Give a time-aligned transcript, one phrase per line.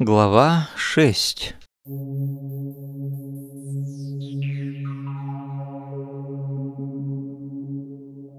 [0.00, 1.56] Глава 6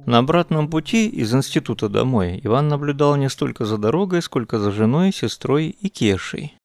[0.06, 5.12] На обратном пути из института домой Иван наблюдал не столько за дорогой, сколько за женой,
[5.12, 6.56] сестрой и Кешей.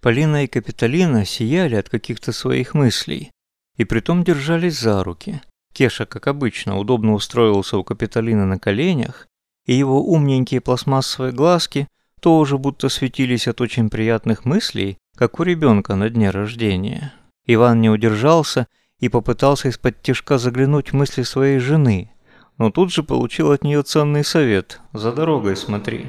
[0.00, 3.32] Полина и Капитолина сияли от каких-то своих мыслей,
[3.76, 5.42] и притом держались за руки.
[5.72, 9.26] Кеша, как обычно, удобно устроился у Капитолины на коленях,
[9.66, 11.88] и его умненькие пластмассовые глазки–
[12.24, 17.12] тоже будто светились от очень приятных мыслей, как у ребенка на дне рождения.
[17.44, 18.66] Иван не удержался
[18.98, 22.14] и попытался из-под тяжка заглянуть в мысли своей жены,
[22.56, 26.06] но тут же получил от нее ценный совет «За дорогой смотри».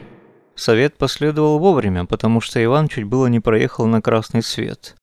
[0.55, 4.95] Совет последовал вовремя, потому что Иван чуть было не проехал на красный свет.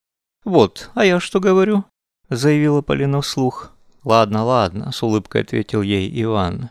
[0.47, 1.85] «Вот, а я что говорю?»–
[2.31, 3.73] заявила Полина вслух.
[4.03, 6.71] «Ладно, ладно»,– с улыбкой ответил ей Иван.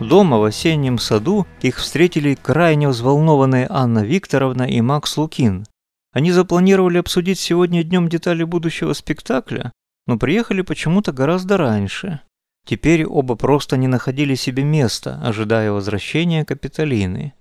[0.00, 5.66] Дома в осеннем саду их встретили крайне взволнованные Анна Викторовна и Макс Лукин.
[6.12, 9.72] Они запланировали обсудить сегодня днем детали будущего спектакля,
[10.06, 12.20] но приехали почему-то гораздо раньше.
[12.66, 17.34] Теперь оба просто не находили себе места, ожидая возвращения Капитолины.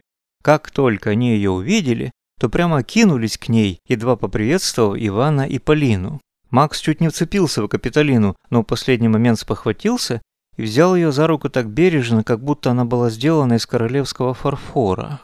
[0.43, 6.19] Как только они ее увидели, то прямо кинулись к ней, едва поприветствовав Ивана и Полину.
[6.49, 10.21] Макс чуть не вцепился в Капитолину, но в последний момент спохватился
[10.59, 15.21] и взял ее за руку так бережно, как будто она была сделана из королевского фарфора.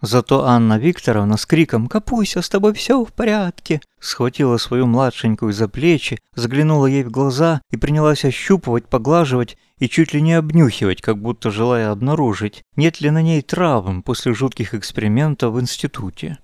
[0.00, 5.68] Зато Анна Викторовна с криком «Капуйся, с тобой все в порядке!» схватила свою младшенькую за
[5.68, 11.18] плечи, заглянула ей в глаза и принялась ощупывать, поглаживать и чуть ли не обнюхивать, как
[11.18, 16.38] будто желая обнаружить, нет ли на ней травм после жутких экспериментов в институте.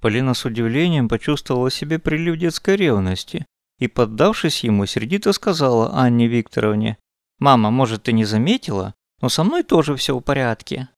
[0.00, 3.46] Полина с удивлением почувствовала себе прилив детской ревности
[3.78, 6.98] и, поддавшись ему, сердито сказала Анне Викторовне
[7.38, 10.88] «Мама, может, ты не заметила, но со мной тоже все в порядке».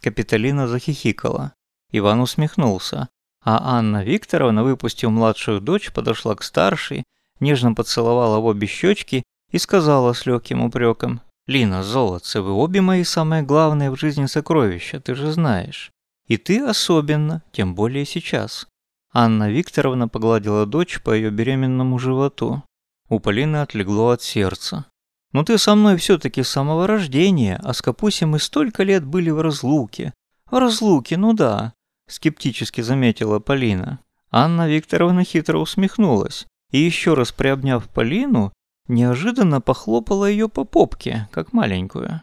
[0.00, 1.54] Капитолина захихикала.
[1.90, 3.08] Иван усмехнулся,
[3.42, 7.04] а Анна Викторовна, выпустив младшую дочь, подошла к старшей,
[7.40, 13.04] нежно поцеловала в обе щечки и сказала с легким упреком, «Лина, золотце, вы обе мои
[13.04, 15.92] самые главные в жизни сокровища, ты же знаешь.
[16.26, 18.66] И ты особенно, тем более сейчас».
[19.12, 22.64] Анна Викторовна погладила дочь по ее беременному животу.
[23.08, 24.86] У Полины отлегло от сердца.
[25.32, 29.30] Но ты со мной все-таки с самого рождения, а с Капусем мы столько лет были
[29.30, 30.14] в разлуке.
[30.50, 31.74] В разлуке, ну да,
[32.08, 33.98] скептически заметила Полина.
[34.30, 38.52] Анна Викторовна хитро усмехнулась и еще раз приобняв Полину,
[38.88, 42.22] неожиданно похлопала ее по попке, как маленькую.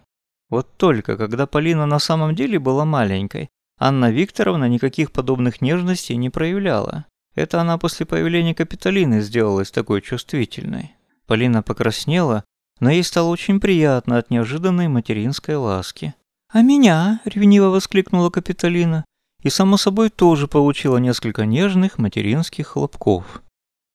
[0.49, 3.49] Вот только, когда Полина на самом деле была маленькой,
[3.79, 7.05] Анна Викторовна никаких подобных нежностей не проявляла.
[7.35, 10.95] Это она после появления Капитолины сделалась такой чувствительной.
[11.25, 12.43] Полина покраснела
[12.83, 16.15] но ей стало очень приятно от неожиданной материнской ласки.
[16.49, 19.05] «А меня?»– ревниво воскликнула Капитолина,
[19.41, 23.41] и, само собой, тоже получила несколько нежных материнских хлопков.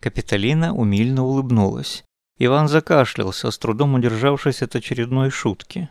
[0.01, 2.03] Капитолина умильно улыбнулась.
[2.39, 5.91] Иван закашлялся, с трудом удержавшись от очередной шутки.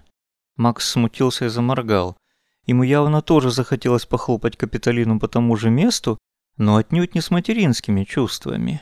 [0.55, 2.17] Макс смутился и заморгал.
[2.65, 6.17] Ему явно тоже захотелось похлопать Капитолину по тому же месту,
[6.57, 8.81] но отнюдь не с материнскими чувствами.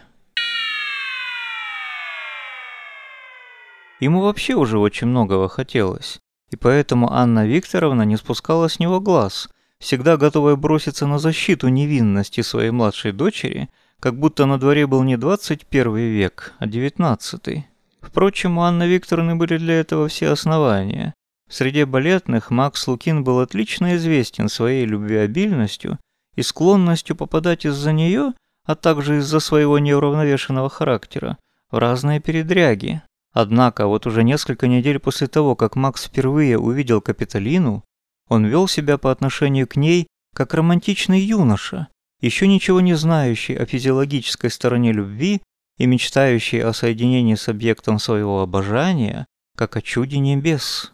[4.05, 6.19] Ему вообще уже очень многого хотелось,
[6.51, 9.49] и поэтому Анна Викторовна не спускала с него глаз,
[9.79, 13.67] всегда готовая броситься на защиту невинности своей младшей дочери,
[13.99, 17.65] как будто на дворе был не 21 век, а 19.
[17.99, 21.15] Впрочем, у Анны Викторовны были для этого все основания.
[21.49, 25.97] Среди балетных Макс Лукин был отлично известен своей любвеобильностью
[26.35, 28.33] и склонностью попадать из-за нее,
[28.65, 31.39] а также из-за своего неуравновешенного характера,
[31.71, 33.01] в разные передряги,
[33.35, 37.83] Однако вот уже несколько недель после того, как Макс впервые увидел Капитолину,
[38.29, 41.89] он вел себя по отношению к ней как романтичный юноша,
[42.21, 45.41] еще ничего не знающий о физиологической стороне любви
[45.77, 49.25] и мечтающий о соединении с объектом своего обожания,
[49.57, 50.93] как о чуде небес.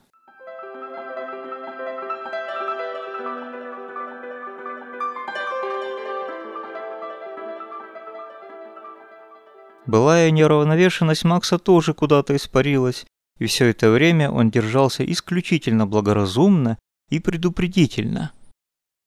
[9.91, 13.05] Былая неравновешенность Макса тоже куда-то испарилась,
[13.39, 16.77] и все это время он держался исключительно благоразумно
[17.09, 18.31] и предупредительно.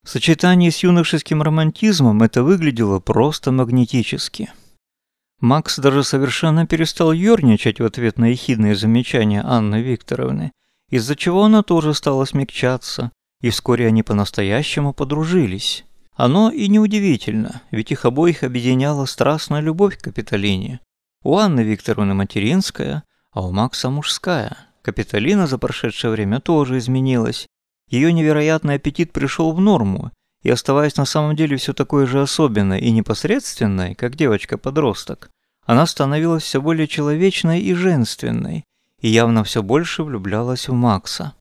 [0.05, 4.53] В сочетании с юношеским романтизмом это выглядело просто магнетически.
[5.41, 10.53] Макс даже совершенно перестал ерничать в ответ на ехидные замечания Анны Викторовны,
[10.91, 13.11] из-за чего она тоже стала смягчаться,
[13.41, 15.87] и вскоре они по-настоящему подружились.
[16.15, 20.81] Оно и неудивительно, ведь их обоих объединяла страстная любовь к Капитолине.
[21.23, 23.03] У Анны Викторовны материнская,
[23.33, 24.57] а у Макса мужская.
[24.83, 27.47] Капитолина за прошедшее время тоже изменилась,
[27.89, 30.11] Ее невероятный аппетит пришел в норму,
[30.43, 35.31] и оставаясь на самом деле все такой же особенной и непосредственной, как девочка-подросток,
[35.67, 38.65] она становилась все более человечной и женственной,
[39.01, 41.35] и явно все больше влюблялась в Макса.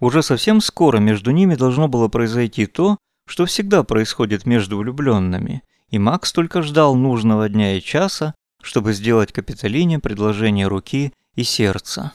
[0.00, 2.96] Уже совсем скоро между ними должно было произойти то,
[3.28, 9.32] что всегда происходит между влюбленными, и Макс только ждал нужного дня и часа, чтобы сделать
[9.32, 12.12] Капитолине предложение руки и сердца.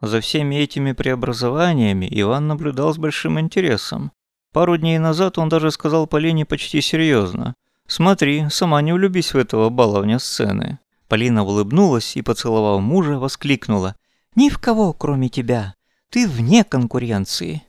[0.00, 4.12] За всеми этими преобразованиями Иван наблюдал с большим интересом.
[4.52, 7.54] Пару дней назад он даже сказал Полине почти серьезно.
[7.86, 10.78] «Смотри, сама не влюбись в этого баловня сцены».
[11.08, 13.96] Полина улыбнулась и, поцеловав мужа, воскликнула.
[14.36, 15.74] «Ни в кого, кроме тебя.
[16.08, 17.62] Ты вне конкуренции».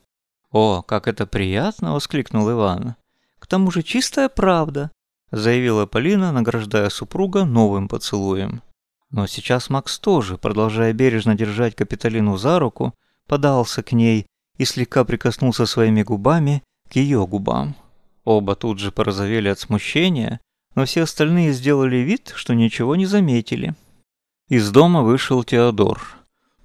[0.51, 2.95] «О, как это приятно!»– воскликнул Иван.
[3.39, 4.91] «К тому же чистая правда»,–
[5.31, 8.61] заявила Полина, награждая супруга новым поцелуем.
[9.09, 12.93] Но сейчас Макс тоже, продолжая бережно держать Капитолину за руку,
[13.27, 14.25] подался к ней
[14.57, 17.75] и слегка прикоснулся своими губами к ее губам.
[18.23, 20.39] Оба тут же порозовели от смущения,
[20.75, 23.73] но все остальные сделали вид, что ничего не заметили.
[24.49, 26.01] Из дома вышел Теодор.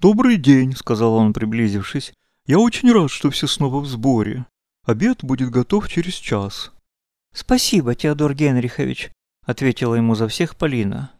[0.00, 2.12] «Добрый день»,— сказал он, приблизившись.
[2.46, 4.46] «Я очень рад, что все снова в сборе.
[4.84, 6.72] Обед будет готов через час».
[7.32, 9.10] «Спасибо, Теодор Генрихович»,—
[9.44, 11.12] ответила ему за всех Полина.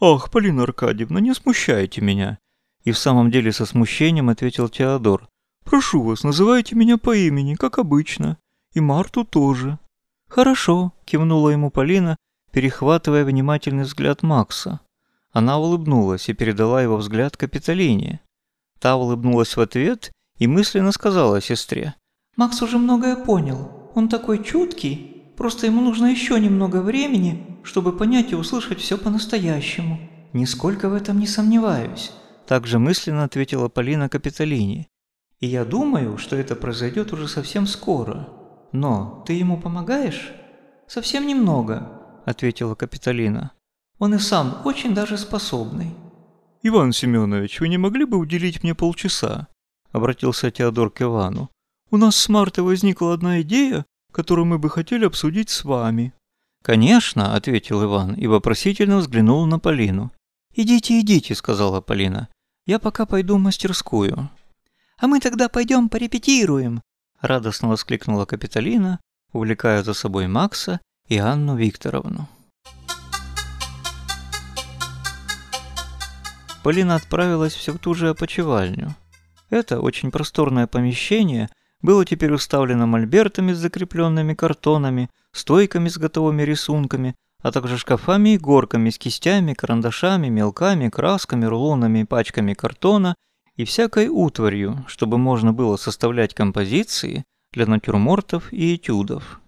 [0.00, 2.38] «Ах, Полина Аркадьевна, не смущайте меня!»
[2.84, 5.28] И в самом деле со смущением ответил Теодор.
[5.64, 8.38] «Прошу вас, называйте меня по имени, как обычно.
[8.72, 9.78] И Марту тоже».
[10.28, 12.16] «Хорошо»,— кивнула ему Полина,
[12.52, 14.80] перехватывая внимательный взгляд Макса.
[15.32, 18.20] Она улыбнулась и передала его взгляд Капитолине.
[18.78, 20.10] Та улыбнулась в ответ
[20.40, 21.94] и мысленно сказала сестре.
[22.36, 23.90] «Макс уже многое понял.
[23.94, 29.98] Он такой чуткий, Просто ему нужно еще немного времени, чтобы понять и услышать все по-настоящему.
[30.34, 32.12] Нисколько в этом не сомневаюсь.
[32.46, 34.86] Также мысленно ответила Полина Капитолини.
[35.38, 38.28] И я думаю, что это произойдет уже совсем скоро.
[38.72, 40.30] Но ты ему помогаешь?
[40.86, 41.90] Совсем немного,
[42.26, 43.52] ответила Капитолина.
[43.98, 45.94] Он и сам очень даже способный.
[46.62, 49.48] Иван Семенович, вы не могли бы уделить мне полчаса?
[49.92, 51.50] Обратился Теодор к Ивану.
[51.90, 56.12] У нас с Мартой возникла одна идея, которую мы бы хотели обсудить с вами».
[56.62, 60.12] «Конечно»,— ответил Иван и вопросительно взглянул на Полину.
[60.54, 62.28] «Идите, идите»,— сказала Полина.
[62.66, 64.30] «Я пока пойду в мастерскую».
[64.98, 66.82] «А мы тогда пойдем порепетируем»,—
[67.20, 69.00] радостно воскликнула Капитолина,
[69.32, 72.28] увлекая за собой Макса и Анну Викторовну.
[76.62, 78.94] Полина отправилась все в ту же опочивальню.
[79.50, 81.48] Это очень просторное помещение
[81.82, 88.38] было теперь уставлено мольбертами с закрепленными картонами, стойками с готовыми рисунками, а также шкафами и
[88.38, 93.14] горками с кистями, карандашами, мелками, красками, рулонами и пачками картона
[93.56, 99.40] и всякой утварью, чтобы можно было составлять композиции для натюрмортов и этюдов.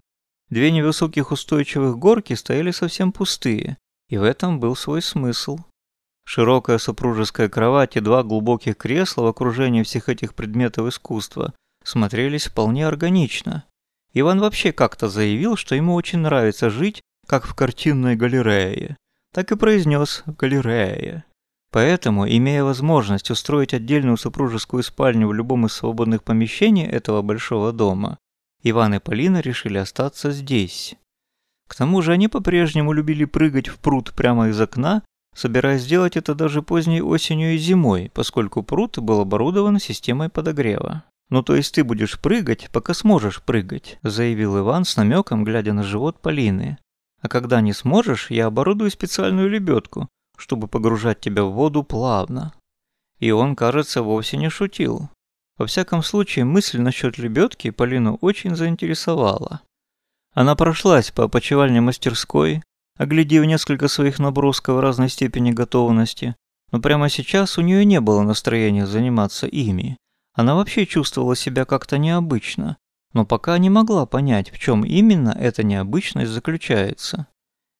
[0.50, 3.78] Две невысоких устойчивых горки стояли совсем пустые,
[4.08, 5.58] и в этом был свой смысл.
[6.24, 11.52] Широкая супружеская кровать и два глубоких кресла в окружении всех этих предметов искусства
[11.84, 13.64] смотрелись вполне органично.
[14.14, 18.96] Иван вообще как-то заявил, что ему очень нравится жить, как в картинной галерее.
[19.32, 21.24] Так и произнес «в галерее».
[21.70, 28.18] Поэтому, имея возможность устроить отдельную супружескую спальню в любом из свободных помещений этого большого дома,
[28.62, 30.94] Иван и Полина решили остаться здесь.
[31.66, 35.02] К тому же они по-прежнему любили прыгать в пруд прямо из окна,
[35.34, 41.04] собираясь сделать это даже поздней осенью и зимой, поскольку пруд был оборудован системой подогрева.
[41.30, 45.82] «Ну то есть ты будешь прыгать, пока сможешь прыгать»,– заявил Иван с намеком, глядя на
[45.82, 46.76] живот Полины.
[47.20, 52.52] «А когда не сможешь, я оборудую специальную лебедку, чтобы погружать тебя в воду плавно».
[53.18, 55.08] И он, кажется, вовсе не шутил.
[55.56, 59.62] Во всяком случае, мысль насчет лебедки Полину очень заинтересовала.
[60.34, 62.62] Она прошлась по опочивальне мастерской,
[63.02, 66.36] оглядев несколько своих набросков разной степени готовности,
[66.70, 69.98] но прямо сейчас у нее не было настроения заниматься ими.
[70.34, 72.78] Она вообще чувствовала себя как-то необычно,
[73.12, 77.26] но пока не могла понять, в чем именно эта необычность заключается.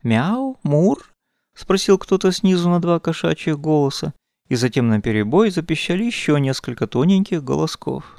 [0.02, 0.58] «Мяу?
[0.62, 1.14] Мур?»–
[1.56, 4.12] спросил кто-то снизу на два кошачьих голоса,
[4.48, 8.18] и затем на перебой запищали еще несколько тоненьких голосков.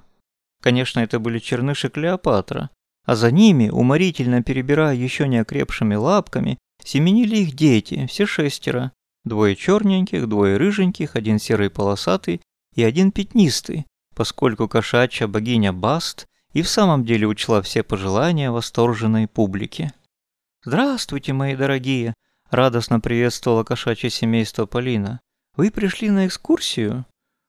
[0.62, 2.70] Конечно, это были черныши Клеопатра,
[3.06, 8.92] а за ними, уморительно перебирая еще не окрепшими лапками, семенили их дети, все шестеро.
[9.24, 12.42] Двое черненьких, двое рыженьких, один серый полосатый
[12.76, 13.86] и один пятнистый,
[14.16, 19.94] поскольку кошачья богиня Баст и в самом деле учла все пожелания восторженной публики.
[20.64, 22.14] «Здравствуйте, мои дорогие!»–
[22.50, 25.20] радостно приветствовала кошачье семейство Полина.
[25.56, 27.06] «Вы пришли на экскурсию?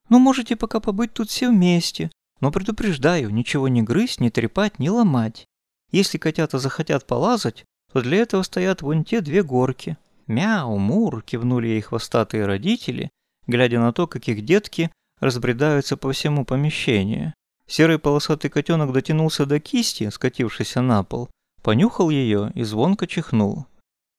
[0.08, 2.10] Ну, можете пока побыть тут все вместе,
[2.40, 5.46] Но предупреждаю, ничего не грызть, не трепать, не ломать.
[5.92, 7.64] Если котята захотят полазать,
[7.94, 9.96] то для этого стоят вон те две горки.
[10.26, 13.10] Мяу, мур, кивнули ей хвостатые родители,
[13.46, 17.34] глядя на то, как их детки разбредаются по всему помещению.
[17.68, 21.30] Серый полосатый котенок дотянулся до кисти, скатившейся на пол,
[21.62, 23.66] понюхал ее и звонко чихнул.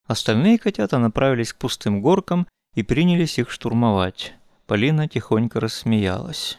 [0.07, 4.35] Остальные котята направились к пустым горкам и принялись их штурмовать.
[4.67, 6.57] Полина тихонько рассмеялась.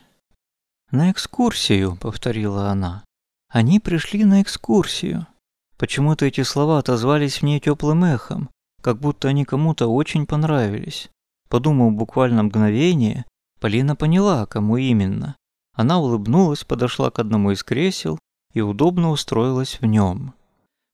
[0.90, 3.04] «На экскурсию»,— повторила она.
[3.48, 5.26] «Они пришли на экскурсию».
[5.78, 8.48] Почему-то эти слова отозвались в ней теплым эхом,
[8.82, 11.10] как будто они кому-то очень понравились.
[11.48, 13.24] Подумав буквально мгновение,
[13.60, 15.36] Полина поняла, кому именно.
[15.74, 18.18] Она улыбнулась, подошла к одному из кресел
[18.52, 20.34] и удобно устроилась в нем.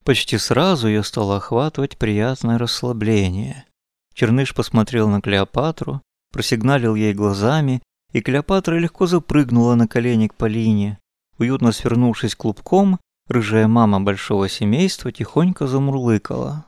[0.04, 3.66] Почти сразу ее стало охватывать приятное расслабление.
[4.14, 10.98] Черныш посмотрел на Клеопатру, просигналил ей глазами, и Клеопатра легко запрыгнула на колени к Полине.
[11.38, 12.98] Уютно свернувшись клубком,
[13.28, 16.66] рыжая мама большого семейства тихонько замурлыкала.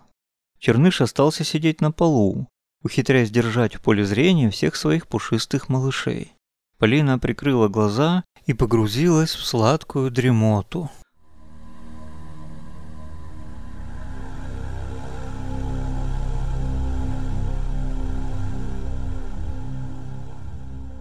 [0.58, 2.48] Черныш остался сидеть на полу,
[2.82, 6.32] ухитряясь держать в поле зрения всех своих пушистых малышей.
[6.78, 10.90] Полина прикрыла глаза и погрузилась в сладкую дремоту.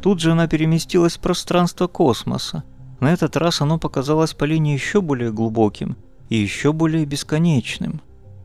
[0.02, 2.66] Тут же она переместилась в пространство космоса.
[3.04, 5.98] На этот раз оно показалось Полине еще более глубоким
[6.30, 8.00] и еще более бесконечным.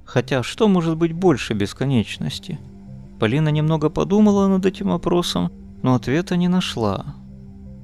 [0.04, 2.58] Хотя что может быть больше бесконечности?
[3.20, 5.52] Полина немного подумала над этим вопросом,
[5.84, 7.14] но ответа не нашла.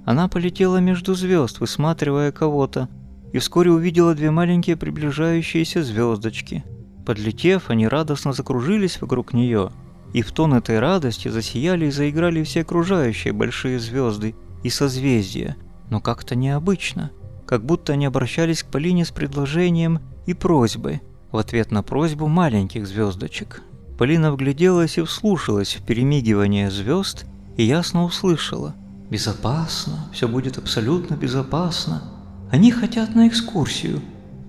[0.04, 2.88] Она полетела между звезд, высматривая кого-то,
[3.32, 6.64] и вскоре увидела две маленькие приближающиеся звездочки.
[7.06, 9.70] Подлетев, они радостно закружились вокруг нее,
[10.12, 15.54] и в тон этой радости засияли и заиграли все окружающие большие звезды и созвездия,
[15.94, 17.12] но как-то необычно,
[17.46, 22.84] как будто они обращались к Полине с предложением и просьбой в ответ на просьбу маленьких
[22.88, 23.62] звездочек.
[23.96, 28.74] Полина вгляделась и вслушалась в перемигивание звезд и ясно услышала.
[29.08, 32.02] «Безопасно, все будет абсолютно безопасно.
[32.50, 34.00] Они хотят на экскурсию.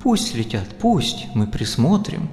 [0.01, 2.27] Пусть летят, пусть, мы присмотрим».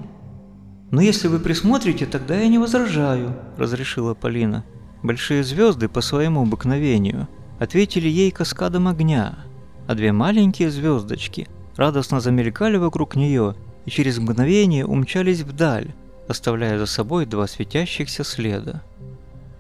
[0.91, 4.65] «Но если вы присмотрите, тогда я не возражаю»,– разрешила Полина.
[5.03, 7.29] Большие звезды по своему обыкновению
[7.63, 9.39] ответили ей каскадом огня,
[9.87, 13.55] а две маленькие звездочки радостно замелькали вокруг нее
[13.87, 15.95] и через мгновение умчались вдаль,
[16.29, 18.83] оставляя за собой два светящихся следа.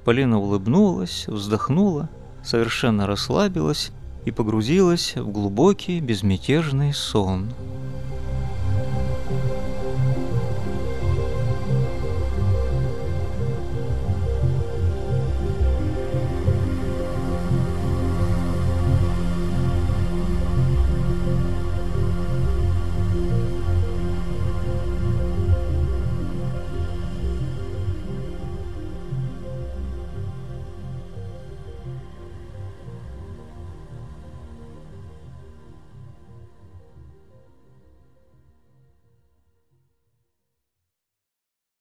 [0.05, 2.09] Полина улыбнулась, вздохнула,
[2.43, 3.93] совершенно расслабилась
[4.25, 7.51] и погрузилась в глубокий безмятежный сон.